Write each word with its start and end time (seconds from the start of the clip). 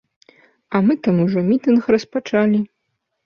А 0.77 0.81
мы 0.85 0.95
там 1.07 1.19
ужо 1.25 1.43
мітынг 1.51 1.91
распачалі. 1.97 2.63